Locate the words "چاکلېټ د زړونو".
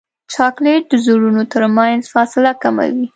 0.33-1.43